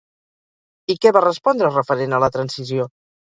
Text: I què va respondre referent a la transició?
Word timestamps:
I 0.93 0.95
què 1.03 1.11
va 1.17 1.21
respondre 1.25 1.69
referent 1.75 2.17
a 2.19 2.23
la 2.25 2.31
transició? 2.39 2.89